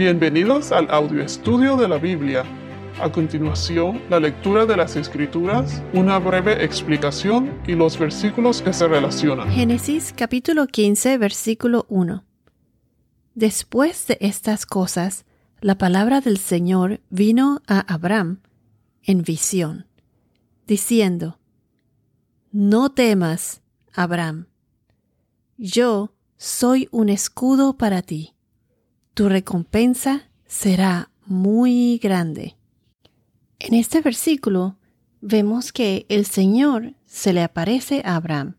Bienvenidos 0.00 0.72
al 0.72 0.90
audio 0.90 1.22
estudio 1.22 1.76
de 1.76 1.86
la 1.86 1.98
Biblia. 1.98 2.42
A 3.02 3.12
continuación, 3.12 4.00
la 4.08 4.18
lectura 4.18 4.64
de 4.64 4.74
las 4.74 4.96
Escrituras, 4.96 5.82
una 5.92 6.18
breve 6.18 6.64
explicación 6.64 7.60
y 7.66 7.74
los 7.74 7.98
versículos 7.98 8.62
que 8.62 8.72
se 8.72 8.88
relacionan. 8.88 9.50
Génesis 9.50 10.14
capítulo 10.16 10.66
15, 10.68 11.18
versículo 11.18 11.84
1. 11.90 12.24
Después 13.34 14.06
de 14.06 14.16
estas 14.22 14.64
cosas, 14.64 15.26
la 15.60 15.76
palabra 15.76 16.22
del 16.22 16.38
Señor 16.38 17.02
vino 17.10 17.60
a 17.66 17.80
Abraham 17.80 18.40
en 19.02 19.20
visión, 19.20 19.84
diciendo, 20.66 21.38
No 22.52 22.90
temas, 22.90 23.60
Abraham, 23.92 24.46
yo 25.58 26.14
soy 26.38 26.88
un 26.90 27.10
escudo 27.10 27.76
para 27.76 28.00
ti 28.00 28.32
tu 29.20 29.28
recompensa 29.28 30.30
será 30.46 31.10
muy 31.26 31.98
grande. 31.98 32.56
En 33.58 33.74
este 33.74 34.00
versículo 34.00 34.78
vemos 35.20 35.72
que 35.72 36.06
el 36.08 36.24
Señor 36.24 36.94
se 37.04 37.34
le 37.34 37.42
aparece 37.42 38.00
a 38.06 38.16
Abraham. 38.16 38.56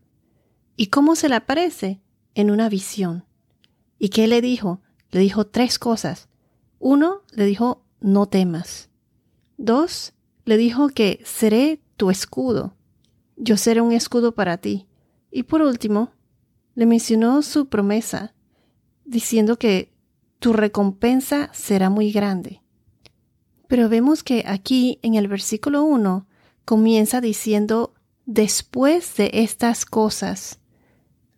¿Y 0.76 0.86
cómo 0.86 1.16
se 1.16 1.28
le 1.28 1.34
aparece? 1.34 2.00
En 2.36 2.48
una 2.48 2.68
visión. 2.68 3.24
¿Y 3.98 4.10
qué 4.10 4.28
le 4.28 4.40
dijo? 4.40 4.80
Le 5.10 5.18
dijo 5.18 5.48
tres 5.48 5.80
cosas. 5.80 6.28
Uno, 6.78 7.22
le 7.32 7.44
dijo, 7.44 7.82
no 8.00 8.26
temas. 8.26 8.88
Dos, 9.56 10.12
le 10.44 10.56
dijo 10.58 10.90
que 10.90 11.20
seré 11.24 11.80
tu 11.96 12.08
escudo. 12.08 12.76
Yo 13.36 13.56
seré 13.56 13.80
un 13.80 13.90
escudo 13.90 14.32
para 14.32 14.58
ti. 14.58 14.86
Y 15.28 15.42
por 15.42 15.60
último, 15.60 16.12
le 16.76 16.86
mencionó 16.86 17.42
su 17.42 17.66
promesa, 17.66 18.32
diciendo 19.04 19.58
que 19.58 19.91
tu 20.42 20.52
recompensa 20.52 21.50
será 21.52 21.88
muy 21.88 22.10
grande. 22.10 22.62
Pero 23.68 23.88
vemos 23.88 24.24
que 24.24 24.42
aquí 24.44 24.98
en 25.02 25.14
el 25.14 25.28
versículo 25.28 25.84
1 25.84 26.26
comienza 26.64 27.20
diciendo, 27.20 27.94
después 28.26 29.16
de 29.16 29.30
estas 29.34 29.84
cosas, 29.84 30.58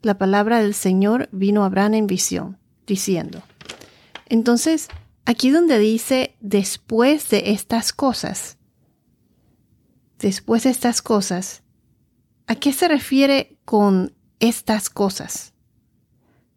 la 0.01 0.17
palabra 0.17 0.61
del 0.61 0.73
Señor 0.73 1.29
vino 1.33 1.63
a 1.63 1.67
Abraham 1.67 1.95
en 1.95 2.07
visión, 2.07 2.59
diciendo. 2.87 3.43
Entonces, 4.31 4.89
aquí 5.27 5.51
donde 5.51 5.79
dice 5.79 6.35
después 6.41 7.29
de 7.29 7.53
estas 7.53 7.93
cosas, 7.93 8.57
después 10.19 10.63
de 10.63 10.71
estas 10.71 11.03
cosas, 11.03 11.63
¿a 12.47 12.55
qué 12.55 12.73
se 12.73 12.89
refiere 12.89 13.59
con 13.67 14.15
estas 14.41 14.89
cosas? 14.89 15.54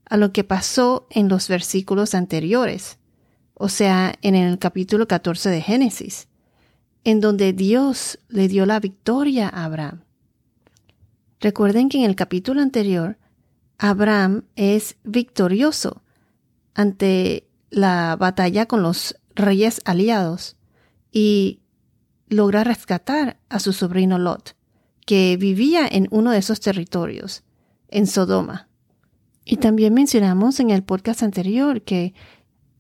A 0.10 0.18
lo 0.18 0.32
que 0.32 0.44
pasó 0.44 1.08
en 1.10 1.30
los 1.30 1.48
versículos 1.48 2.16
anteriores, 2.16 2.98
o 3.54 3.70
sea, 3.70 4.16
en 4.22 4.36
el 4.36 4.60
capítulo 4.60 5.08
14 5.08 5.50
de 5.50 5.62
Génesis, 5.62 6.28
en 7.04 7.22
donde 7.22 7.54
Dios 7.54 8.20
le 8.28 8.48
dio 8.48 8.66
la 8.66 8.80
victoria 8.80 9.50
a 9.50 9.66
Abraham. 9.66 10.04
Recuerden 11.40 11.90
que 11.90 12.00
en 12.00 12.06
el 12.06 12.16
capítulo 12.16 12.62
anterior, 12.62 13.18
Abraham 13.78 14.46
es 14.56 14.98
victorioso 15.04 16.02
ante 16.74 17.48
la 17.70 18.16
batalla 18.16 18.66
con 18.66 18.82
los 18.82 19.16
reyes 19.36 19.82
aliados 19.86 20.56
y 21.12 21.60
logra 22.28 22.64
rescatar 22.64 23.40
a 23.50 23.60
su 23.60 23.74
sobrino 23.74 24.18
Lot, 24.18 24.56
que 25.06 25.38
vivía 25.38 25.88
en 25.90 26.08
uno 26.12 26.32
de 26.32 26.40
esos 26.40 26.60
territorios, 26.60 27.44
en 27.88 28.08
Sodoma. 28.08 28.67
Y 29.50 29.56
también 29.56 29.94
mencionamos 29.94 30.60
en 30.60 30.72
el 30.72 30.84
podcast 30.84 31.24
anterior 31.24 31.82
que 31.82 32.14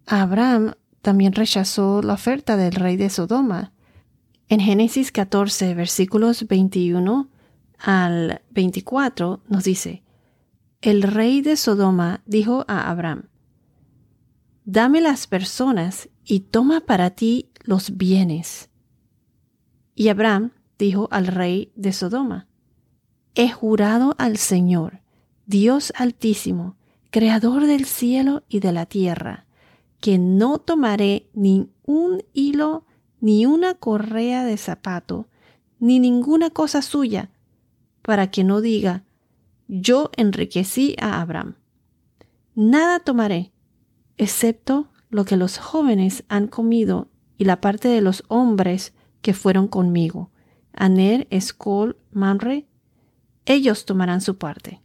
Abraham 0.06 0.74
también 1.02 1.32
rechazó 1.32 2.02
la 2.02 2.16
oferta 2.16 2.58
del 2.58 2.74
rey 2.74 2.98
de 2.98 3.10
Sodoma. 3.10 3.72
En 4.50 4.60
Génesis 4.60 5.14
14, 5.14 5.74
versículos 5.76 6.46
21 6.46 7.30
al 7.80 8.42
24 8.50 9.44
nos 9.48 9.64
dice, 9.64 10.04
el 10.82 11.04
rey 11.04 11.40
de 11.40 11.56
Sodoma 11.56 12.22
dijo 12.26 12.66
a 12.68 12.92
Abraham, 12.92 13.30
Dame 14.66 15.00
las 15.00 15.26
personas 15.26 16.10
y 16.26 16.42
toma 16.42 16.82
para 16.82 17.12
ti 17.12 17.50
los 17.64 17.96
bienes. 17.96 18.70
Y 19.96 20.10
Abraham 20.10 20.52
dijo 20.78 21.08
al 21.12 21.28
rey 21.28 21.72
de 21.78 21.94
Sodoma, 21.94 22.50
He 23.36 23.50
jurado 23.50 24.16
al 24.18 24.36
Señor 24.36 25.07
Dios 25.48 25.94
altísimo, 25.96 26.76
creador 27.10 27.68
del 27.68 27.86
cielo 27.86 28.44
y 28.50 28.60
de 28.60 28.74
la 28.74 28.86
tierra, 28.86 29.46
que 30.02 30.18
no 30.18 30.60
tomaré 30.60 31.30
ni 31.34 31.70
un 31.86 32.22
hilo, 32.34 32.86
ni 33.22 33.46
una 33.46 33.74
correa 33.74 34.44
de 34.44 34.58
zapato, 34.58 35.30
ni 35.80 36.02
ninguna 36.02 36.50
cosa 36.50 36.82
suya, 36.82 37.32
para 38.02 38.30
que 38.30 38.44
no 38.44 38.60
diga, 38.60 39.06
yo 39.70 40.12
enriquecí 40.18 40.98
a 41.00 41.22
Abraham. 41.22 41.56
Nada 42.54 43.00
tomaré, 43.00 43.54
excepto 44.18 44.90
lo 45.10 45.24
que 45.24 45.38
los 45.38 45.60
jóvenes 45.60 46.26
han 46.28 46.48
comido 46.48 47.08
y 47.38 47.46
la 47.46 47.62
parte 47.62 47.88
de 47.88 48.02
los 48.02 48.26
hombres 48.28 48.94
que 49.22 49.34
fueron 49.34 49.70
conmigo, 49.70 50.30
Aner, 50.74 51.26
Escol, 51.30 51.98
Manre, 52.12 52.68
ellos 53.46 53.86
tomarán 53.86 54.20
su 54.20 54.38
parte. 54.38 54.82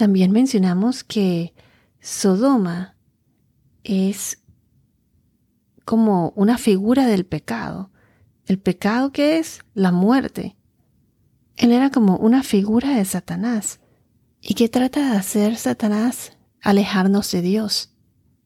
También 0.00 0.32
mencionamos 0.32 1.04
que 1.04 1.52
Sodoma 2.00 2.96
es 3.84 4.42
como 5.84 6.32
una 6.36 6.56
figura 6.56 7.04
del 7.04 7.26
pecado. 7.26 7.90
El 8.46 8.58
pecado 8.58 9.12
que 9.12 9.36
es 9.36 9.60
la 9.74 9.92
muerte. 9.92 10.56
Él 11.54 11.70
era 11.70 11.90
como 11.90 12.16
una 12.16 12.42
figura 12.42 12.96
de 12.96 13.04
Satanás. 13.04 13.78
¿Y 14.40 14.54
qué 14.54 14.70
trata 14.70 15.10
de 15.10 15.18
hacer 15.18 15.56
Satanás? 15.56 16.32
Alejarnos 16.62 17.30
de 17.32 17.42
Dios, 17.42 17.94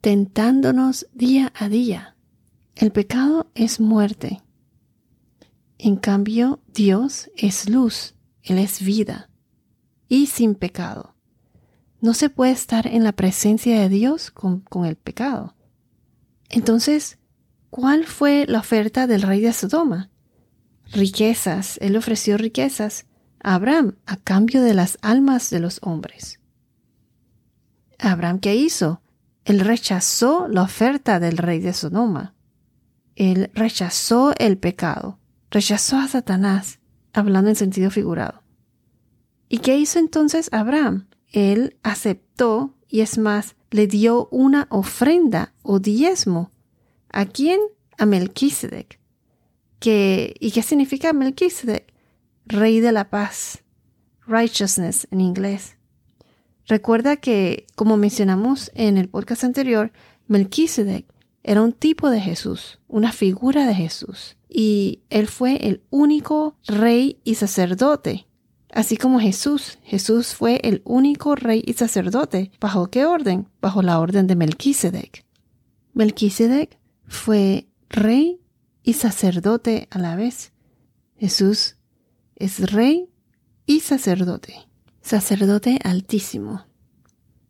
tentándonos 0.00 1.06
día 1.15 1.53
a 1.54 1.69
día. 1.69 2.16
El 2.75 2.91
pecado 2.91 3.48
es 3.54 3.78
muerte. 3.78 4.42
En 5.78 5.94
cambio, 5.94 6.65
Dios 6.66 7.31
es 7.36 7.69
luz, 7.69 8.16
Él 8.42 8.59
es 8.59 8.84
vida 8.84 9.31
y 10.09 10.26
sin 10.26 10.56
pecado. 10.56 11.14
No 12.04 12.12
se 12.12 12.28
puede 12.28 12.53
estar 12.53 12.87
en 12.87 13.03
la 13.03 13.12
presencia 13.12 13.81
de 13.81 13.88
Dios 13.88 14.31
con, 14.31 14.62
el 14.84 14.94
pecado. 14.94 15.54
Entonces, 16.50 17.16
¿cuál 17.70 18.04
fue 18.04 18.44
la 18.47 18.59
oferta 18.59 19.06
del 19.06 19.22
rey 19.22 19.41
de 19.41 19.54
Sodoma? 19.54 20.10
Riquezas. 20.92 21.78
Él 21.81 21.97
ofreció 21.97 22.37
riquezas 22.37 23.06
a 23.42 23.54
Abraham 23.54 23.97
a 24.04 24.19
cambio 24.19 24.60
de 24.60 24.75
las 24.75 24.98
almas 25.00 25.48
de 25.48 25.60
los 25.60 25.78
hombres. 25.81 26.41
Abraham, 27.98 28.38
¿qué 28.38 28.54
hizo? 28.54 29.00
Él 29.47 29.60
rechazó 29.60 30.47
la 30.48 30.60
oferta 30.60 31.19
del 31.21 31.38
rey 31.38 31.60
de 31.60 31.72
Sodoma. 31.72 32.34
Él 33.16 33.50
rechazó 33.54 34.34
el 34.36 34.59
pecado, 34.59 35.19
rechazó 35.50 35.97
a 35.97 36.09
Satanás, 36.09 36.81
hablando 37.15 37.48
en 37.48 37.56
sentido 37.56 37.91
figurado. 37.91 38.42
¿Y 39.48 39.60
qué 39.60 39.78
hizo 39.78 39.98
entonces 39.98 40.50
Abraham? 40.53 41.06
Él 41.34 41.77
aceptó 41.83 42.75
y 42.89 43.00
es 43.00 43.19
más, 43.19 43.56
le 43.71 43.89
dio 43.89 44.28
una 44.31 44.69
ofrenda 44.71 45.53
o 45.62 45.81
diezmo. 45.81 46.53
¿A 47.11 47.27
quién? 47.27 47.59
A 47.99 48.06
Melquisedec. 48.06 49.00
¿Y 49.81 50.50
qué 50.53 50.62
significa 50.62 51.12
Melquisedec? 51.12 51.93
Rey 52.47 52.78
de 52.78 52.93
la 52.93 53.11
paz. 53.11 53.65
Righteousness 54.28 55.09
en 55.11 55.21
inglés. 55.21 55.77
Recuerda 56.69 57.17
que, 57.17 57.66
como 57.75 57.97
mencionamos 57.97 58.71
en 58.75 58.97
el 58.97 59.09
podcast 59.09 59.43
anterior, 59.43 59.93
Melquisedec 60.28 61.05
era 61.43 61.62
un 61.62 61.72
tipo 61.72 62.10
de 62.10 62.21
Jesús, 62.21 62.78
una 62.86 63.10
figura 63.10 63.66
de 63.66 63.75
Jesús. 63.75 64.36
Y 64.48 65.01
él 65.10 65.27
fue 65.27 65.66
el 65.66 65.83
único 65.91 66.57
rey 66.65 67.19
y 67.25 67.34
sacerdote 67.34 68.28
Así 68.74 68.97
como 68.97 69.21
Jesús, 69.21 69.78
Jesús 69.84 70.34
fue 70.34 70.60
el 70.65 70.82
único 70.84 71.36
rey 71.36 71.62
y 71.65 71.74
sacerdote. 71.74 72.50
¿Bajo 72.60 72.91
qué 72.91 73.06
orden? 73.06 73.47
Bajo 73.60 73.82
la 73.82 74.00
orden 74.00 74.26
de 74.26 74.34
Melquisedec. 74.34 75.24
Melquisedec 75.92 76.76
fue 77.06 77.68
rey 77.88 78.41
y 78.82 78.94
sacerdote 78.94 79.86
a 79.92 80.00
la 80.00 80.16
vez. 80.16 80.53
Jesús 81.16 81.76
es 82.34 82.72
rey 82.72 83.09
y 83.65 83.78
sacerdote. 83.78 84.56
Sacerdote 85.03 85.78
altísimo. 85.84 86.66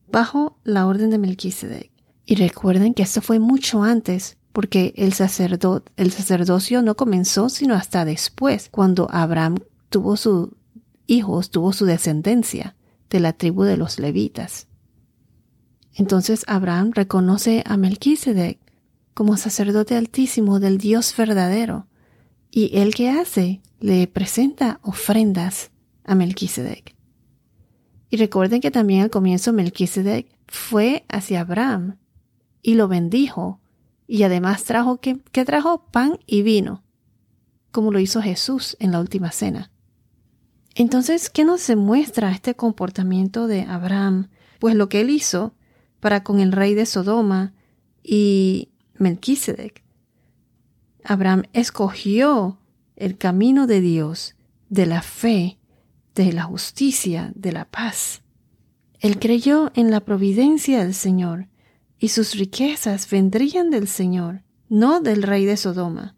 Bajo 0.07 0.59
la 0.63 0.87
orden 0.87 1.09
de 1.09 1.17
Melquisedec. 1.17 1.91
Y 2.27 2.35
recuerden 2.35 2.93
que 2.93 3.03
esto 3.03 3.23
fue 3.23 3.39
mucho 3.39 3.83
antes, 3.83 4.37
porque 4.53 4.93
el, 4.99 5.15
sacerdocio 5.15 6.83
no 6.83 6.97
comenzó 6.97 7.49
sino 7.49 7.75
hasta 7.75 8.05
después, 8.05 8.69
cuando 8.71 9.09
Abraham 9.11 9.57
tuvo 9.89 10.19
su 10.19 10.55
hijos 11.07 11.51
tuvo 11.51 11.73
su 11.73 11.85
descendencia 11.85 12.77
de 13.11 13.21
la 13.21 13.33
tribu 13.33 13.65
de 13.65 13.77
los 13.77 13.99
levitas. 13.99 14.67
Entonces 15.95 16.45
Abraham 16.49 16.91
reconoce 16.93 17.63
a 17.67 17.77
Melquisedec 17.77 18.59
como 19.15 19.37
sacerdote 19.37 19.97
altísimo 19.97 20.59
del 20.59 20.79
Dios 20.79 21.15
verdadero, 21.17 21.87
y 22.51 22.77
él 22.77 22.95
que 22.95 23.11
hace 23.11 23.63
le 23.81 24.07
presenta 24.07 24.81
ofrendas 24.83 25.71
a 26.05 26.15
Melquisedec. 26.15 26.95
Y 28.11 28.17
recuerden 28.17 28.61
que 28.61 28.71
también 28.71 29.03
al 29.03 29.11
comienzo 29.11 29.53
Melquisedec 29.53 30.27
fue 30.47 31.05
hacia 31.09 31.41
Abraham 31.41 31.97
y 32.63 32.75
lo 32.75 32.89
bendijo, 32.89 33.61
y 34.07 34.23
además 34.25 34.65
trajo 34.65 35.01
que, 35.01 35.19
que 35.33 35.45
trajo 35.45 35.87
pan 35.87 36.19
y 36.27 36.43
vino, 36.43 36.83
como 37.71 37.93
lo 37.93 38.01
hizo 38.01 38.21
Jesús 38.21 38.77
en 38.81 38.93
la 38.93 39.01
última 39.01 39.31
cena. 39.31 39.71
Entonces, 40.75 41.31
¿qué 41.31 41.45
nos 41.45 41.67
demuestra 41.67 42.33
este 42.33 42.55
comportamiento 42.55 43.47
de 43.47 43.63
Abraham? 43.63 44.29
Pues 44.59 44.75
lo 44.75 44.89
que 44.89 45.01
él 45.01 45.11
hizo 45.11 45.55
para 46.01 46.25
con 46.25 46.41
el 46.41 46.53
rey 46.53 46.75
de 46.75 46.87
Sodoma 46.87 47.55
y 48.03 48.71
Melquisedec. 48.99 49.83
Abraham 51.05 51.45
escogió 51.53 52.59
el 52.97 53.19
camino 53.19 53.67
de 53.67 53.81
Dios, 53.81 54.35
de 54.69 54.87
la 54.87 55.03
fe, 55.03 55.59
de 56.15 56.33
la 56.33 56.45
justicia, 56.45 57.33
de 57.35 57.53
la 57.53 57.65
paz. 57.67 58.23
Él 59.01 59.19
creyó 59.19 59.71
en 59.75 59.91
la 59.91 60.01
providencia 60.01 60.83
del 60.83 60.95
Señor, 60.95 61.49
y 61.99 62.09
sus 62.09 62.35
riquezas 62.35 63.09
vendrían 63.09 63.71
del 63.71 63.89
Señor, 63.89 64.43
no 64.69 65.01
del 65.01 65.23
rey 65.23 65.45
de 65.45 65.57
Sodoma. 65.57 66.17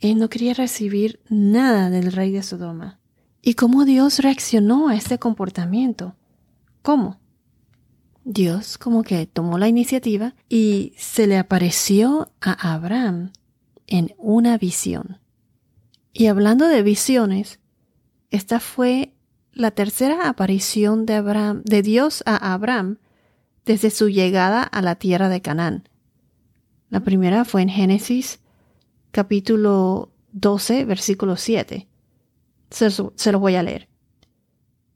Él 0.00 0.18
no 0.18 0.28
quería 0.28 0.54
recibir 0.54 1.20
nada 1.28 1.90
del 1.90 2.12
rey 2.12 2.32
de 2.32 2.42
Sodoma. 2.42 2.97
¿Y 3.42 3.54
cómo 3.54 3.84
Dios 3.84 4.18
reaccionó 4.18 4.88
a 4.88 4.96
este 4.96 5.18
comportamiento? 5.18 6.14
¿Cómo? 6.82 7.18
Dios 8.24 8.76
como 8.76 9.04
que 9.04 9.26
tomó 9.26 9.56
la 9.56 9.68
iniciativa 9.68 10.34
y 10.48 10.92
se 10.98 11.26
le 11.26 11.38
apareció 11.38 12.30
a 12.40 12.74
Abraham 12.74 13.32
en 13.86 14.14
una 14.18 14.58
visión. 14.58 15.18
Y 16.12 16.26
hablando 16.26 16.68
de 16.68 16.82
visiones, 16.82 17.58
esta 18.30 18.60
fue 18.60 19.14
la 19.52 19.70
tercera 19.70 20.28
aparición 20.28 21.06
de 21.06 21.14
Abraham, 21.14 21.62
de 21.64 21.82
Dios 21.82 22.22
a 22.26 22.52
Abraham 22.52 22.98
desde 23.64 23.90
su 23.90 24.08
llegada 24.08 24.62
a 24.62 24.82
la 24.82 24.96
tierra 24.96 25.28
de 25.28 25.40
Canaán. 25.40 25.88
La 26.90 27.00
primera 27.00 27.44
fue 27.44 27.62
en 27.62 27.68
Génesis 27.70 28.40
capítulo 29.10 30.10
12, 30.32 30.84
versículo 30.84 31.36
7. 31.36 31.87
Se, 32.70 32.90
se 32.90 33.32
lo 33.32 33.38
voy 33.38 33.54
a 33.54 33.62
leer. 33.62 33.88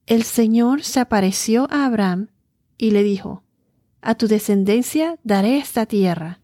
El 0.06 0.24
Señor 0.24 0.82
se 0.82 1.00
apareció 1.00 1.68
a 1.70 1.86
Abraham 1.86 2.28
y 2.76 2.90
le 2.90 3.02
dijo, 3.02 3.44
A 4.00 4.14
tu 4.16 4.26
descendencia 4.26 5.18
daré 5.22 5.58
esta 5.58 5.86
tierra. 5.86 6.40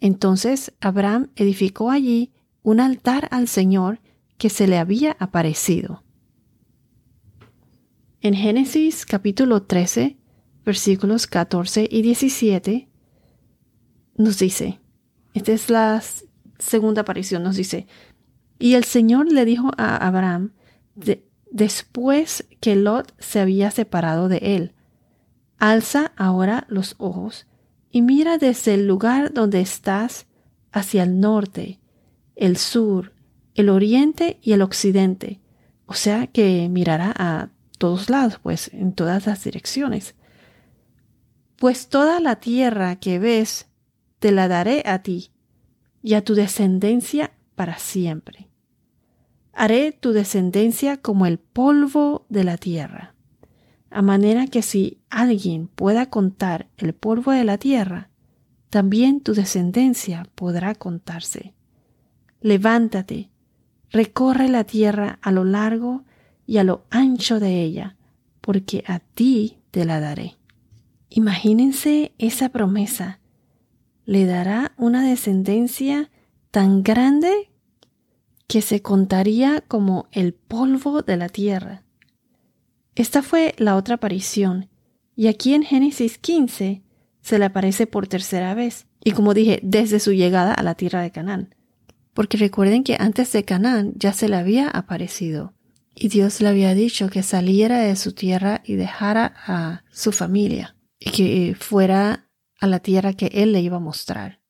Entonces 0.00 0.72
Abraham 0.80 1.30
edificó 1.36 1.90
allí 1.90 2.32
un 2.62 2.80
altar 2.80 3.28
al 3.30 3.48
Señor 3.48 4.00
que 4.38 4.50
se 4.50 4.66
le 4.66 4.78
había 4.78 5.16
aparecido. 5.18 6.02
En 8.20 8.34
Génesis 8.34 9.04
capítulo 9.04 9.64
13, 9.64 10.16
versículos 10.64 11.26
14 11.26 11.88
y 11.90 12.02
17, 12.02 12.88
nos 14.16 14.38
dice, 14.38 14.80
esta 15.34 15.52
es 15.52 15.68
la 15.68 16.02
segunda 16.58 17.02
aparición, 17.02 17.42
nos 17.42 17.56
dice, 17.56 17.86
y 18.58 18.74
el 18.74 18.84
Señor 18.84 19.30
le 19.30 19.44
dijo 19.44 19.70
a 19.76 19.96
Abraham, 19.96 20.52
después 21.50 22.46
que 22.60 22.76
Lot 22.76 23.14
se 23.18 23.40
había 23.40 23.70
separado 23.70 24.28
de 24.28 24.38
él, 24.38 24.72
Alza 25.58 26.12
ahora 26.16 26.66
los 26.68 26.94
ojos 26.98 27.46
y 27.90 28.02
mira 28.02 28.38
desde 28.38 28.74
el 28.74 28.86
lugar 28.86 29.32
donde 29.32 29.60
estás 29.60 30.26
hacia 30.72 31.04
el 31.04 31.20
norte, 31.20 31.78
el 32.34 32.56
sur, 32.56 33.12
el 33.54 33.68
oriente 33.68 34.38
y 34.42 34.52
el 34.52 34.62
occidente. 34.62 35.40
O 35.86 35.94
sea 35.94 36.26
que 36.26 36.68
mirará 36.68 37.14
a 37.16 37.50
todos 37.78 38.10
lados, 38.10 38.40
pues 38.42 38.68
en 38.72 38.92
todas 38.92 39.26
las 39.26 39.44
direcciones. 39.44 40.14
Pues 41.56 41.88
toda 41.88 42.18
la 42.20 42.40
tierra 42.40 42.96
que 42.96 43.18
ves 43.18 43.68
te 44.18 44.32
la 44.32 44.48
daré 44.48 44.82
a 44.86 45.02
ti 45.02 45.30
y 46.02 46.14
a 46.14 46.24
tu 46.24 46.34
descendencia 46.34 47.32
para 47.54 47.78
siempre. 47.78 48.48
Haré 49.52 49.92
tu 49.92 50.12
descendencia 50.12 50.96
como 50.96 51.26
el 51.26 51.38
polvo 51.38 52.26
de 52.28 52.44
la 52.44 52.56
tierra 52.56 53.14
a 53.94 54.02
manera 54.02 54.48
que 54.48 54.60
si 54.60 54.98
alguien 55.08 55.68
pueda 55.68 56.10
contar 56.10 56.66
el 56.78 56.94
polvo 56.94 57.30
de 57.30 57.44
la 57.44 57.58
tierra, 57.58 58.10
también 58.68 59.20
tu 59.20 59.34
descendencia 59.34 60.26
podrá 60.34 60.74
contarse. 60.74 61.54
Levántate, 62.40 63.30
recorre 63.92 64.48
la 64.48 64.64
tierra 64.64 65.20
a 65.22 65.30
lo 65.30 65.44
largo 65.44 66.02
y 66.44 66.56
a 66.56 66.64
lo 66.64 66.86
ancho 66.90 67.38
de 67.38 67.62
ella, 67.62 67.96
porque 68.40 68.82
a 68.88 68.98
ti 68.98 69.58
te 69.70 69.84
la 69.84 70.00
daré. 70.00 70.38
Imagínense 71.08 72.14
esa 72.18 72.48
promesa. 72.48 73.20
Le 74.06 74.26
dará 74.26 74.72
una 74.76 75.04
descendencia 75.04 76.10
tan 76.54 76.84
grande 76.84 77.50
que 78.46 78.62
se 78.62 78.80
contaría 78.80 79.60
como 79.66 80.06
el 80.12 80.34
polvo 80.34 81.02
de 81.02 81.16
la 81.16 81.28
tierra. 81.28 81.82
Esta 82.94 83.24
fue 83.24 83.56
la 83.58 83.74
otra 83.74 83.96
aparición, 83.96 84.70
y 85.16 85.26
aquí 85.26 85.52
en 85.52 85.64
Génesis 85.64 86.16
15 86.16 86.84
se 87.22 87.38
le 87.40 87.44
aparece 87.44 87.88
por 87.88 88.06
tercera 88.06 88.54
vez, 88.54 88.86
y 89.02 89.10
como 89.10 89.34
dije, 89.34 89.58
desde 89.64 89.98
su 89.98 90.12
llegada 90.12 90.54
a 90.54 90.62
la 90.62 90.76
tierra 90.76 91.02
de 91.02 91.10
Canaán. 91.10 91.56
Porque 92.12 92.36
recuerden 92.36 92.84
que 92.84 92.98
antes 93.00 93.32
de 93.32 93.44
Canaán 93.44 93.92
ya 93.96 94.12
se 94.12 94.28
le 94.28 94.36
había 94.36 94.68
aparecido, 94.68 95.54
y 95.92 96.06
Dios 96.06 96.40
le 96.40 96.50
había 96.50 96.72
dicho 96.76 97.08
que 97.08 97.24
saliera 97.24 97.80
de 97.80 97.96
su 97.96 98.12
tierra 98.12 98.62
y 98.64 98.76
dejara 98.76 99.34
a 99.44 99.82
su 99.90 100.12
familia, 100.12 100.76
y 101.00 101.10
que 101.10 101.56
fuera 101.58 102.28
a 102.60 102.68
la 102.68 102.78
tierra 102.78 103.12
que 103.12 103.26
él 103.34 103.50
le 103.50 103.60
iba 103.60 103.78
a 103.78 103.80
mostrar. 103.80 104.43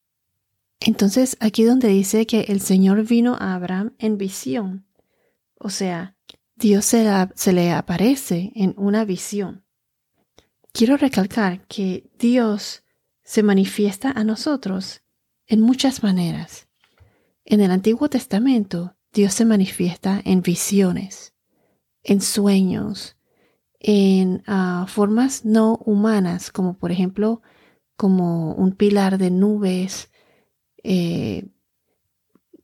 Entonces, 0.86 1.38
aquí 1.40 1.64
donde 1.64 1.88
dice 1.88 2.26
que 2.26 2.42
el 2.48 2.60
Señor 2.60 3.06
vino 3.06 3.36
a 3.40 3.54
Abraham 3.54 3.94
en 3.98 4.18
visión, 4.18 4.86
o 5.58 5.70
sea, 5.70 6.14
Dios 6.56 6.84
se, 6.84 7.52
le 7.54 7.72
aparece 7.72 8.52
en 8.54 8.74
una 8.76 9.06
visión. 9.06 9.64
Quiero 10.72 10.98
recalcar 10.98 11.66
que 11.68 12.10
Dios 12.18 12.84
se 13.22 13.42
manifiesta 13.42 14.10
a 14.10 14.24
nosotros 14.24 15.00
en 15.46 15.62
muchas 15.62 16.02
maneras. 16.02 16.68
En 17.46 17.62
el 17.62 17.70
Antiguo 17.70 18.10
Testamento, 18.10 18.94
Dios 19.10 19.32
se 19.32 19.46
manifiesta 19.46 20.20
en 20.22 20.42
visiones, 20.42 21.32
en 22.02 22.20
sueños, 22.20 23.16
en 23.80 24.42
ah, 24.46 24.84
formas 24.86 25.46
no 25.46 25.76
humanas, 25.76 26.52
como 26.52 26.76
por 26.76 26.92
ejemplo, 26.92 27.40
como 27.96 28.52
un 28.52 28.72
pilar 28.72 29.16
de 29.16 29.30
nubes, 29.30 30.10
eh, 30.84 31.48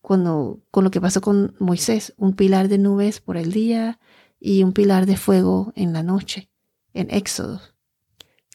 cuando, 0.01 0.63
con 0.71 0.85
lo 0.85 0.91
que 0.91 1.01
pasó 1.01 1.21
con 1.21 1.57
Moisés, 1.59 2.15
un 2.17 2.35
pilar 2.35 2.69
de 2.69 2.79
nubes 2.79 3.21
por 3.21 3.37
el 3.37 3.53
día 3.53 3.99
y 4.39 4.63
un 4.63 4.73
pilar 4.73 5.07
de 5.07 5.17
fuego 5.17 5.73
en 5.75 5.93
la 5.93 6.03
noche, 6.03 6.51
en 6.95 7.11
Éxodo. 7.11 7.61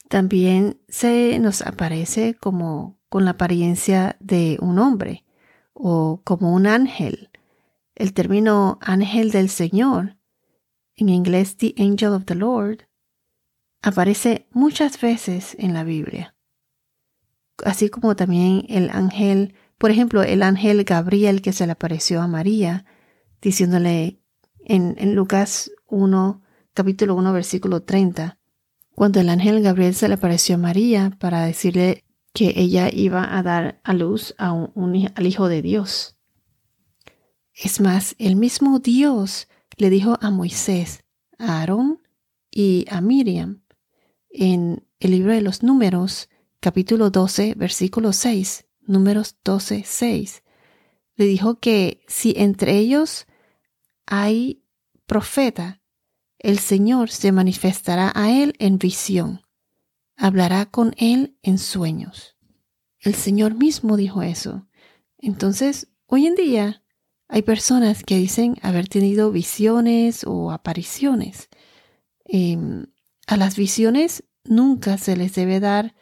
También 0.08 0.80
se 0.88 1.38
nos 1.40 1.62
aparece 1.62 2.34
como 2.34 2.98
con 3.08 3.24
la 3.24 3.32
apariencia 3.32 4.16
de 4.20 4.56
un 4.60 4.78
hombre 4.78 5.24
o 5.72 6.20
como 6.24 6.54
un 6.54 6.66
ángel. 6.66 7.30
El 7.94 8.12
término 8.12 8.78
ángel 8.80 9.30
del 9.32 9.48
Señor, 9.48 10.16
en 10.94 11.08
inglés 11.08 11.56
the 11.56 11.74
angel 11.78 12.10
of 12.10 12.24
the 12.24 12.34
Lord, 12.34 12.88
aparece 13.82 14.46
muchas 14.52 15.00
veces 15.00 15.56
en 15.58 15.74
la 15.74 15.82
Biblia, 15.82 16.35
así 17.64 17.88
como 17.88 18.16
también 18.16 18.64
el 18.68 18.90
ángel 18.90 19.54
por 19.78 19.90
ejemplo, 19.90 20.22
el 20.22 20.42
ángel 20.42 20.84
Gabriel 20.84 21.42
que 21.42 21.52
se 21.52 21.66
le 21.66 21.72
apareció 21.72 22.22
a 22.22 22.26
María, 22.26 22.86
diciéndole 23.42 24.20
en, 24.64 25.14
Lucas 25.14 25.70
1, 25.86 26.42
capítulo 26.72 27.14
1, 27.14 27.32
versículo 27.32 27.82
30, 27.82 28.38
cuando 28.94 29.20
el 29.20 29.28
ángel 29.28 29.62
Gabriel 29.62 29.94
se 29.94 30.08
le 30.08 30.14
apareció 30.14 30.54
a 30.54 30.58
María 30.58 31.16
para 31.20 31.44
decirle 31.44 32.04
que 32.32 32.54
ella 32.56 32.88
iba 32.90 33.36
a 33.36 33.42
dar 33.42 33.80
a 33.84 33.92
luz 33.92 34.34
a 34.38 34.52
un, 34.52 35.10
al 35.14 35.26
Hijo 35.26 35.48
de 35.48 35.60
Dios. 35.60 36.16
Es 37.52 37.80
más, 37.80 38.14
el 38.18 38.36
mismo 38.36 38.78
Dios 38.78 39.48
le 39.76 39.90
dijo 39.90 40.18
a 40.22 40.30
Moisés, 40.30 41.04
a 41.38 41.60
Aarón 41.60 42.00
y 42.50 42.86
a 42.90 43.02
Miriam 43.02 43.62
en 44.30 44.86
el 45.00 45.10
libro 45.10 45.32
de 45.32 45.42
los 45.42 45.62
números, 45.62 46.28
capítulo 46.60 47.10
12, 47.10 47.54
versículo 47.56 48.12
6, 48.12 48.66
números 48.86 49.36
12, 49.44 49.84
6, 49.86 50.42
le 51.16 51.24
dijo 51.26 51.58
que 51.58 52.02
si 52.08 52.34
entre 52.36 52.76
ellos 52.76 53.26
hay 54.06 54.62
profeta, 55.06 55.82
el 56.38 56.58
Señor 56.58 57.10
se 57.10 57.32
manifestará 57.32 58.12
a 58.14 58.30
él 58.30 58.54
en 58.58 58.78
visión, 58.78 59.42
hablará 60.16 60.66
con 60.66 60.94
él 60.98 61.38
en 61.42 61.58
sueños. 61.58 62.36
el 63.00 63.14
Señor 63.14 63.54
mismo 63.54 63.96
dijo 63.96 64.22
eso. 64.22 64.66
Entonces, 65.18 65.88
hoy 66.06 66.26
en 66.26 66.34
día 66.34 66.82
hay 67.28 67.42
personas 67.42 68.02
que 68.02 68.16
dicen 68.16 68.56
haber 68.62 68.88
tenido 68.88 69.30
visiones 69.30 70.24
o 70.24 70.50
apariciones. 70.50 71.48
Em, 72.24 72.86
a 73.26 73.36
las 73.36 73.56
visiones 73.56 74.24
nunca 74.44 74.98
se 74.98 75.16
les 75.16 75.34
debe 75.34 75.60
dar 75.60 75.94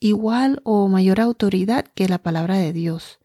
igual 0.00 0.60
o 0.64 0.88
mayor 0.88 1.20
autoridad 1.20 1.84
que 1.94 2.08
la 2.08 2.18
palabra 2.18 2.58
de 2.58 2.72
Dios. 2.72 3.18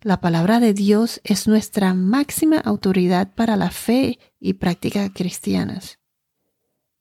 La 0.00 0.20
palabra 0.20 0.60
de 0.60 0.74
Dios 0.74 1.20
es 1.24 1.48
nuestra 1.48 1.94
máxima 1.94 2.58
autoridad 2.58 3.34
para 3.34 3.56
la 3.56 3.70
fe 3.70 4.18
y 4.38 4.54
práctica 4.54 5.10
cristianas. 5.12 5.98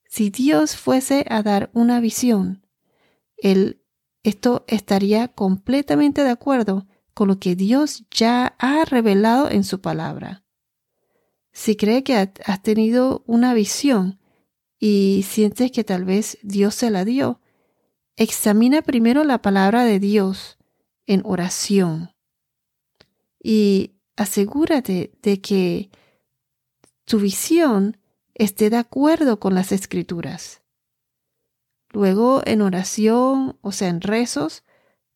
Si 0.07 0.29
Dios 0.29 0.77
fuese 0.77 1.25
a 1.29 1.43
dar 1.43 1.69
una 1.73 1.99
visión, 1.99 2.65
él, 3.35 3.81
esto 4.23 4.63
estaría 4.67 5.27
completamente 5.27 6.23
de 6.23 6.29
acuerdo 6.29 6.87
con 7.13 7.27
lo 7.27 7.39
que 7.39 7.55
Dios 7.55 8.05
ya 8.09 8.55
ha 8.57 8.85
revelado 8.85 9.49
en 9.49 9.63
su 9.63 9.81
palabra. 9.81 10.43
Si 11.51 11.75
cree 11.75 12.03
que 12.03 12.15
has 12.15 12.63
tenido 12.63 13.23
una 13.27 13.53
visión 13.53 14.19
y 14.79 15.25
sientes 15.27 15.71
que 15.71 15.83
tal 15.83 16.05
vez 16.05 16.37
Dios 16.41 16.73
se 16.73 16.89
la 16.89 17.05
dio, 17.05 17.41
examina 18.15 18.81
primero 18.81 19.23
la 19.23 19.41
palabra 19.41 19.83
de 19.85 19.99
Dios 19.99 20.57
en 21.07 21.21
oración 21.25 22.11
y 23.41 23.91
asegúrate 24.15 25.11
de 25.21 25.41
que 25.41 25.89
tu 27.05 27.19
visión 27.19 27.97
esté 28.35 28.69
de 28.69 28.77
acuerdo 28.77 29.39
con 29.39 29.53
las 29.53 29.71
escrituras. 29.71 30.61
Luego, 31.89 32.41
en 32.45 32.61
oración, 32.61 33.57
o 33.61 33.71
sea, 33.71 33.89
en 33.89 34.01
rezos, 34.01 34.63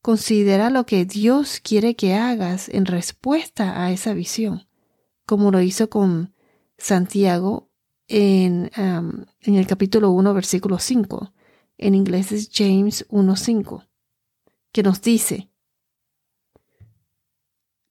considera 0.01 0.69
lo 0.69 0.85
que 0.85 1.05
Dios 1.05 1.59
quiere 1.61 1.95
que 1.95 2.13
hagas 2.13 2.69
en 2.69 2.85
respuesta 2.85 3.83
a 3.83 3.91
esa 3.91 4.13
visión, 4.13 4.67
como 5.25 5.51
lo 5.51 5.61
hizo 5.61 5.89
con 5.89 6.33
Santiago 6.77 7.69
en, 8.07 8.69
en 8.75 9.55
el 9.55 9.67
capítulo 9.67 10.11
1, 10.11 10.33
versículo 10.33 10.77
5 10.77 11.33
en 11.77 11.95
inglés 11.95 12.31
es 12.31 12.49
James 12.51 13.07
1.5, 13.09 13.87
que 14.71 14.83
nos 14.83 15.01
dice, 15.01 15.49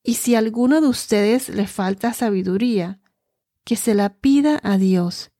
y 0.03 0.15
si 0.15 0.37
alguno 0.37 0.81
de 0.81 0.87
ustedes 0.87 1.49
le 1.49 1.67
falta 1.67 2.13
sabiduría, 2.13 3.01
que 3.65 3.75
se 3.75 3.95
la 3.95 4.15
pida 4.15 4.61
a 4.63 4.79
Dios, 4.79 5.33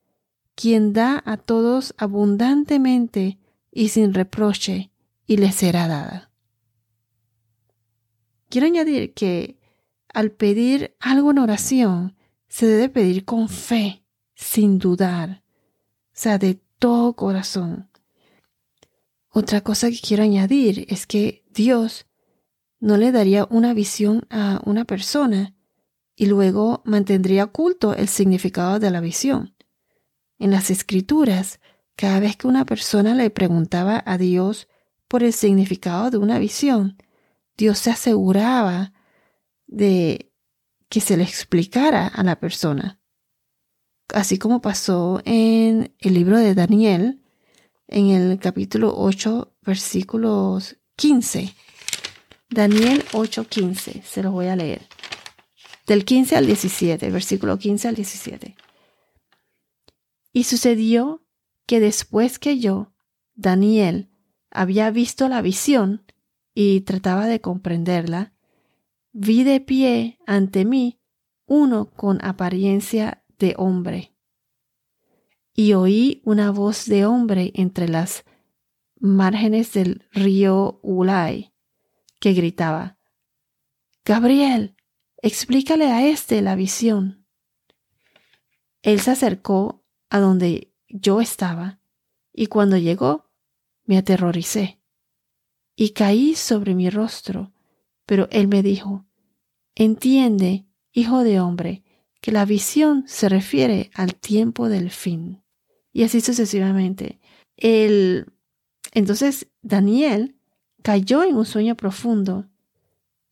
quien 0.57 0.93
da 0.93 1.23
a 1.25 1.37
todos 1.37 1.95
abundantemente 1.99 3.39
y 3.71 3.91
sin 3.91 4.13
reproche, 4.13 4.91
y 5.25 5.37
le 5.37 5.53
será 5.53 5.87
dada. 5.87 6.33
Quiero 8.49 8.67
añadir 8.67 9.15
que 9.15 9.57
al 10.13 10.33
pedir 10.33 10.97
algo 10.99 11.31
en 11.31 11.39
oración, 11.39 12.17
se 12.49 12.67
debe 12.67 12.89
pedir 12.89 13.25
con 13.25 13.49
fe, 13.49 14.03
sin 14.35 14.79
dudar, 14.79 15.43
o 16.09 16.11
sea, 16.13 16.39
de 16.39 16.59
todo 16.79 17.13
corazón. 17.13 17.91
Otra 19.39 19.61
cosa 19.61 19.91
que 19.91 20.01
quiero 20.01 20.23
añadir 20.23 20.87
es 20.89 21.07
que 21.07 21.45
Dios 21.51 22.07
no 22.81 22.97
le 22.97 23.13
daría 23.13 23.47
una 23.51 23.75
visión 23.75 24.27
a 24.31 24.63
una 24.65 24.87
persona 24.87 25.55
y 26.15 26.25
luego 26.25 26.81
mantendría 26.87 27.45
oculto 27.45 27.95
el 27.95 28.09
significado 28.09 28.79
de 28.79 28.91
la 28.91 29.03
visión. 29.03 29.55
En 30.39 30.53
las 30.53 30.71
escrituras, 30.71 31.61
cada 31.97 32.19
vez 32.19 32.39
que 32.39 32.47
una 32.47 32.65
persona 32.65 33.15
le 33.15 33.29
preguntaba 33.29 34.03
a 34.07 34.17
Dios 34.17 34.69
por 35.07 35.23
el 35.23 35.35
significado 35.35 36.11
de 36.11 36.17
una 36.17 36.39
visión, 36.39 36.97
Dios 37.59 37.79
se 37.79 37.91
aseguraba 37.91 38.95
de 39.67 40.33
que 40.89 41.03
se 41.03 41.19
le 41.19 41.25
explicara 41.25 42.07
a 42.07 42.23
la 42.23 42.41
persona. 42.41 43.03
Así 44.15 44.39
como 44.39 44.63
pasó 44.63 45.21
en 45.27 45.95
el 45.99 46.15
libro 46.15 46.39
de 46.39 46.55
Daniel, 46.55 47.21
en 47.89 48.11
el 48.11 48.39
capítulo 48.39 48.95
8, 48.97 49.57
versículos 49.63 50.77
15. 50.97 51.55
Daniel 52.51 53.05
8, 53.13 53.47
15. 53.49 54.03
Se 54.03 54.23
los 54.23 54.33
voy 54.33 54.47
a 54.47 54.57
leer. 54.57 54.87
Del 55.87 56.05
15 56.05 56.37
al 56.37 56.47
17, 56.47 57.11
versículo 57.11 57.59
15 57.59 57.89
al 57.89 57.95
17. 57.95 58.57
Y 60.33 60.45
sucedió 60.45 61.25
que 61.67 61.81
después 61.81 62.39
que 62.39 62.59
yo, 62.59 62.93
Daniel, 63.35 64.11
había 64.51 64.91
visto 64.91 65.29
la 65.29 65.43
visión 65.43 66.05
y 66.55 66.81
trataba 66.81 67.27
de 67.27 67.41
comprenderla, 67.41 68.35
vi 69.13 69.45
de 69.45 69.61
pie 69.61 70.19
ante 70.27 70.65
mí 70.65 71.01
uno 71.47 71.91
con 71.91 72.25
apariencia 72.25 73.23
de 73.39 73.55
hombre 73.57 74.16
y 75.59 75.73
oí 75.73 76.21
una 76.25 76.51
voz 76.51 76.85
de 76.85 77.07
hombre 77.07 77.51
entre 77.55 77.89
las 77.89 78.25
márgenes 79.01 79.73
del 79.73 80.07
río 80.13 80.79
Ulay, 80.83 81.55
que 82.21 82.35
gritaba, 82.35 82.99
Gabriel, 84.05 84.77
explícale 85.23 85.87
a 85.87 86.07
éste 86.07 86.43
la 86.43 86.57
visión. 86.57 87.27
Él 88.83 89.01
se 89.01 89.13
acercó 89.13 89.83
a 90.11 90.21
donde 90.21 90.75
yo 90.89 91.23
estaba, 91.23 91.81
y 92.35 92.49
cuando 92.49 92.77
llegó, 92.77 93.31
me 93.87 93.97
aterroricé, 93.97 94.79
y 95.75 95.91
caí 95.91 96.35
sobre 96.35 96.75
mi 96.75 96.91
rostro, 96.91 97.55
pero 98.05 98.29
él 98.31 98.47
me 98.47 98.63
dijo, 98.63 99.07
Entiende, 99.75 100.67
hijo 100.93 101.25
de 101.25 101.41
hombre, 101.41 101.83
que 102.21 102.31
la 102.31 102.45
visión 102.45 103.05
se 103.07 103.29
refiere 103.31 103.91
al 103.95 104.15
tiempo 104.15 104.69
del 104.69 104.91
fin 104.91 105.46
y 105.97 106.03
así 106.03 106.21
sucesivamente. 106.21 107.21
El, 107.57 108.27
entonces 108.93 109.47
Daniel 109.63 110.39
cayó 110.83 111.25
en 111.25 111.37
un 111.37 111.47
sueño 111.47 111.75
profundo 111.75 112.51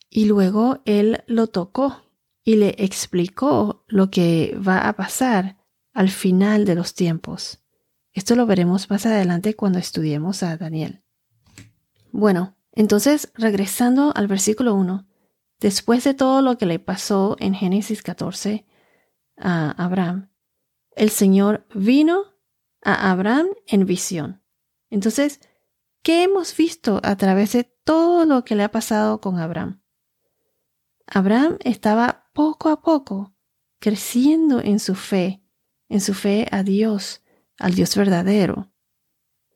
y 0.08 0.24
luego 0.24 0.80
él 0.86 1.22
lo 1.26 1.48
tocó 1.48 2.10
y 2.42 2.56
le 2.56 2.74
explicó 2.78 3.84
lo 3.86 4.10
que 4.10 4.58
va 4.66 4.88
a 4.88 4.96
pasar 4.96 5.58
al 5.92 6.08
final 6.08 6.64
de 6.64 6.74
los 6.74 6.94
tiempos. 6.94 7.62
Esto 8.14 8.34
lo 8.34 8.46
veremos 8.46 8.88
más 8.88 9.04
adelante 9.04 9.54
cuando 9.54 9.78
estudiemos 9.78 10.42
a 10.42 10.56
Daniel. 10.56 11.02
Bueno, 12.12 12.56
entonces 12.72 13.30
regresando 13.34 14.10
al 14.16 14.26
versículo 14.26 14.74
1, 14.74 15.06
después 15.60 16.02
de 16.04 16.14
todo 16.14 16.40
lo 16.40 16.56
que 16.56 16.64
le 16.64 16.78
pasó 16.78 17.36
en 17.40 17.52
Génesis 17.52 18.02
14 18.02 18.64
a 19.36 19.70
Abraham, 19.72 20.30
el 20.96 21.10
Señor 21.10 21.66
vino 21.74 22.33
a 22.84 23.10
Abraham 23.10 23.48
en 23.66 23.86
visión. 23.86 24.42
Entonces, 24.90 25.40
¿qué 26.02 26.22
hemos 26.22 26.56
visto 26.56 27.00
a 27.02 27.16
través 27.16 27.52
de 27.52 27.64
todo 27.64 28.24
lo 28.26 28.44
que 28.44 28.54
le 28.54 28.62
ha 28.62 28.70
pasado 28.70 29.20
con 29.20 29.38
Abraham? 29.38 29.82
Abraham 31.06 31.58
estaba 31.64 32.30
poco 32.32 32.68
a 32.68 32.80
poco 32.82 33.34
creciendo 33.78 34.60
en 34.60 34.78
su 34.78 34.94
fe, 34.94 35.42
en 35.88 36.00
su 36.00 36.14
fe 36.14 36.46
a 36.50 36.62
Dios, 36.62 37.22
al 37.58 37.74
Dios 37.74 37.96
verdadero. 37.96 38.72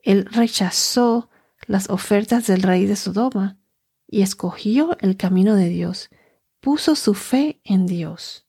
Él 0.03 0.25
rechazó 0.25 1.29
las 1.67 1.89
ofertas 1.89 2.47
del 2.47 2.61
rey 2.61 2.85
de 2.85 2.95
Sodoma 2.95 3.59
y 4.07 4.21
escogió 4.21 4.97
el 4.99 5.17
camino 5.17 5.55
de 5.55 5.69
Dios, 5.69 6.09
puso 6.59 6.95
su 6.95 7.13
fe 7.13 7.61
en 7.63 7.85
Dios. 7.85 8.48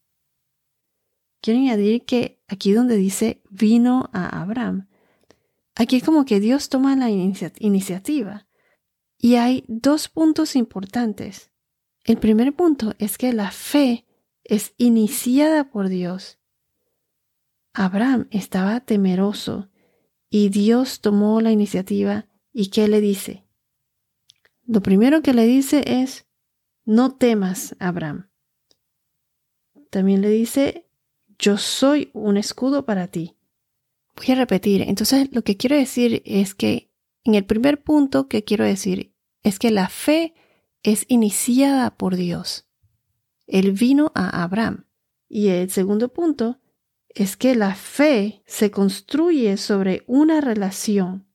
Quiero 1.40 1.60
añadir 1.60 2.04
que 2.04 2.42
aquí 2.48 2.72
donde 2.72 2.96
dice 2.96 3.42
vino 3.50 4.10
a 4.12 4.42
Abraham, 4.42 4.88
aquí 5.74 5.96
es 5.96 6.02
como 6.02 6.24
que 6.24 6.40
Dios 6.40 6.68
toma 6.68 6.96
la 6.96 7.10
iniciativa. 7.10 8.46
Y 9.16 9.34
hay 9.36 9.64
dos 9.68 10.08
puntos 10.08 10.56
importantes. 10.56 11.50
El 12.04 12.18
primer 12.18 12.54
punto 12.54 12.94
es 12.98 13.18
que 13.18 13.32
la 13.32 13.50
fe 13.50 14.06
es 14.44 14.74
iniciada 14.78 15.70
por 15.70 15.88
Dios. 15.88 16.38
Abraham 17.72 18.26
estaba 18.30 18.80
temeroso 18.80 19.70
y 20.28 20.48
Dios 20.48 21.00
tomó 21.00 21.40
la 21.40 21.52
iniciativa 21.52 22.26
y 22.52 22.70
¿qué 22.70 22.88
le 22.88 23.00
dice? 23.00 23.44
Lo 24.66 24.82
primero 24.82 25.22
que 25.22 25.34
le 25.34 25.46
dice 25.46 25.84
es, 25.86 26.26
no 26.84 27.14
temas, 27.14 27.76
Abraham. 27.78 28.30
También 29.90 30.20
le 30.20 30.30
dice, 30.30 30.89
yo 31.40 31.56
soy 31.56 32.10
un 32.12 32.36
escudo 32.36 32.84
para 32.84 33.08
ti. 33.08 33.36
Voy 34.16 34.32
a 34.32 34.34
repetir, 34.34 34.82
entonces 34.82 35.28
lo 35.32 35.42
que 35.42 35.56
quiero 35.56 35.76
decir 35.76 36.22
es 36.26 36.54
que 36.54 36.90
en 37.24 37.34
el 37.34 37.44
primer 37.44 37.82
punto 37.82 38.28
que 38.28 38.44
quiero 38.44 38.64
decir 38.64 39.14
es 39.42 39.58
que 39.58 39.70
la 39.70 39.88
fe 39.88 40.34
es 40.82 41.06
iniciada 41.08 41.96
por 41.96 42.16
Dios. 42.16 42.66
Él 43.46 43.72
vino 43.72 44.12
a 44.14 44.42
Abraham. 44.42 44.86
Y 45.28 45.48
el 45.48 45.70
segundo 45.70 46.12
punto 46.12 46.58
es 47.08 47.36
que 47.36 47.54
la 47.54 47.74
fe 47.74 48.42
se 48.46 48.70
construye 48.70 49.56
sobre 49.56 50.02
una 50.06 50.40
relación. 50.40 51.26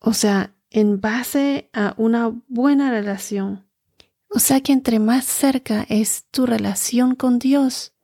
O 0.00 0.14
sea, 0.14 0.56
en 0.70 1.00
base 1.00 1.70
a 1.72 1.94
una 1.96 2.34
buena 2.48 2.90
relación. 2.90 3.66
O 4.30 4.38
sea 4.38 4.60
que 4.60 4.72
entre 4.72 4.98
más 4.98 5.24
cerca 5.24 5.86
es 5.88 6.26
tu 6.30 6.46
relación 6.46 7.14
con 7.14 7.38
Dios, 7.38 7.94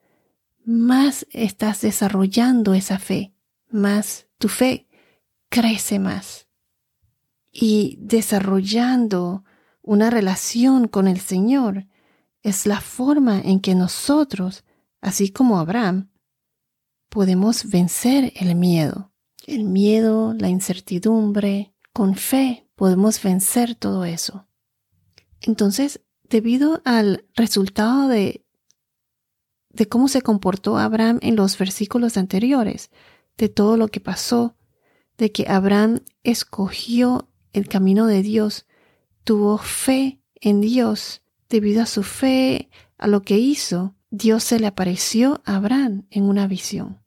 más 0.65 1.27
estás 1.31 1.81
desarrollando 1.81 2.75
esa 2.75 2.99
fe, 2.99 3.35
más 3.69 4.27
tu 4.39 4.49
fe 4.49 4.89
crece 5.49 5.99
más. 5.99 6.49
Y 7.53 7.97
desarrollando 8.01 9.45
una 9.83 10.11
relación 10.11 10.89
con 10.89 11.07
el 11.07 11.21
Señor 11.21 11.87
es 12.43 12.67
la 12.67 12.81
forma 12.81 13.41
en 13.41 13.61
que 13.61 13.75
nosotros, 13.75 14.65
así 15.01 15.31
como 15.31 15.59
Abraham, 15.59 16.11
podemos 17.09 17.71
vencer 17.71 18.33
el 18.37 18.55
miedo. 18.55 19.13
El 19.47 19.65
miedo, 19.65 20.35
la 20.35 20.49
incertidumbre, 20.49 21.75
con 21.93 22.17
fe 22.17 22.69
podemos 22.75 23.23
vencer 23.23 23.75
todo 23.75 24.05
eso. 24.05 24.49
Entonces, 25.41 26.01
debido 26.29 26.83
al 26.85 27.27
resultado 27.35 28.09
de, 28.09 28.44
de 29.75 29.89
cómo 29.89 30.09
se 30.09 30.23
comportó 30.23 30.79
Abraham 30.79 31.19
en 31.23 31.37
los 31.37 31.59
versículos 31.59 32.17
anteriores, 32.17 32.91
de 33.37 33.49
todo 33.49 33.77
lo 33.77 33.89
que 33.89 34.01
pasó, 34.01 34.57
de 35.19 35.33
que 35.33 35.47
Abraham 35.49 36.01
escogió 36.23 37.29
el 37.53 37.69
camino 37.69 38.07
de 38.07 38.23
Dios, 38.23 38.67
tuvo 39.25 39.59
fe 39.59 40.21
en 40.41 40.61
Dios, 40.61 41.23
debido 41.49 41.83
a 41.83 41.87
su 41.87 42.03
fe, 42.03 42.71
a 42.99 43.07
lo 43.07 43.23
que 43.23 43.39
hizo, 43.39 43.95
Dios 44.11 44.45
se 44.45 44.61
le 44.61 44.67
apareció 44.67 45.43
a 45.45 45.57
Abraham 45.57 46.07
en 46.11 46.25
una 46.25 46.47
visión. 46.47 47.01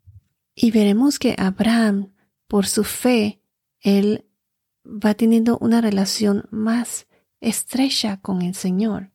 Y 0.53 0.71
veremos 0.71 1.19
que 1.19 1.35
Abraham, 1.37 2.13
por 2.47 2.65
su 2.65 2.83
fe, 2.83 3.41
él 3.79 4.25
va 4.85 5.13
teniendo 5.13 5.57
una 5.59 5.81
relación 5.81 6.47
más 6.51 7.07
estrecha 7.39 8.17
con 8.17 8.41
el 8.41 8.55
Señor. 8.55 9.11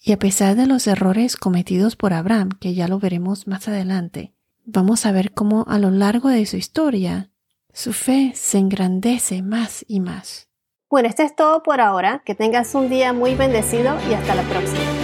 Y 0.00 0.12
a 0.12 0.18
pesar 0.18 0.56
de 0.56 0.66
los 0.66 0.86
errores 0.86 1.36
cometidos 1.36 1.96
por 1.96 2.12
Abraham, 2.12 2.50
que 2.60 2.74
ya 2.74 2.88
lo 2.88 2.98
veremos 2.98 3.46
más 3.46 3.68
adelante, 3.68 4.32
vamos 4.64 5.06
a 5.06 5.12
ver 5.12 5.32
cómo 5.32 5.64
a 5.68 5.78
lo 5.78 5.90
largo 5.90 6.28
de 6.28 6.46
su 6.46 6.56
historia 6.56 7.30
su 7.72 7.92
fe 7.92 8.32
se 8.34 8.58
engrandece 8.58 9.42
más 9.42 9.84
y 9.88 10.00
más. 10.00 10.48
Bueno, 10.90 11.08
esto 11.08 11.22
es 11.22 11.36
todo 11.36 11.62
por 11.62 11.80
ahora. 11.80 12.22
Que 12.24 12.34
tengas 12.34 12.74
un 12.74 12.88
día 12.88 13.12
muy 13.12 13.34
bendecido 13.34 13.96
y 14.10 14.14
hasta 14.14 14.34
la 14.34 14.42
próxima. 14.42 14.97